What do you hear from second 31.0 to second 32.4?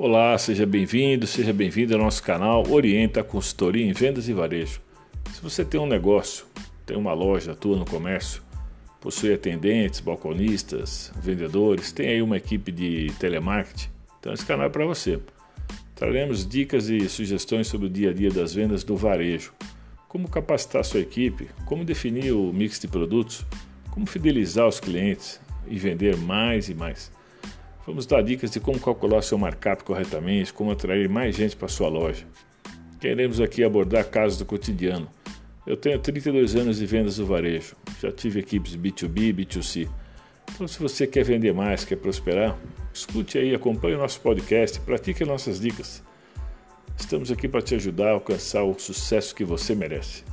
mais gente para sua loja.